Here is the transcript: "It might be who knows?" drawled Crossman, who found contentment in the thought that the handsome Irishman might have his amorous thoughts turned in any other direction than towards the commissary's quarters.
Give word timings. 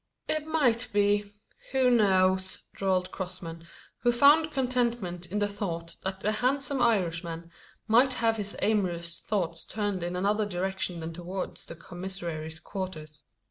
"It 0.27 0.47
might 0.47 0.89
be 0.91 1.31
who 1.73 1.91
knows?" 1.91 2.63
drawled 2.73 3.11
Crossman, 3.11 3.67
who 3.99 4.11
found 4.11 4.49
contentment 4.49 5.31
in 5.31 5.37
the 5.37 5.47
thought 5.47 5.97
that 6.01 6.21
the 6.21 6.31
handsome 6.31 6.81
Irishman 6.81 7.51
might 7.87 8.15
have 8.15 8.37
his 8.37 8.55
amorous 8.63 9.19
thoughts 9.19 9.63
turned 9.63 10.01
in 10.01 10.15
any 10.15 10.25
other 10.25 10.47
direction 10.47 11.01
than 11.01 11.13
towards 11.13 11.67
the 11.67 11.75
commissary's 11.75 12.59
quarters. 12.59 13.21